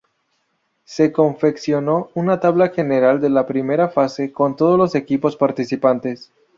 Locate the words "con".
4.33-4.55